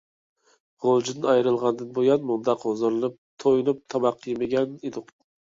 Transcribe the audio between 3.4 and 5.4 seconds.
تويۇنۇپ تاماق يېمىگەن ئىدۇق.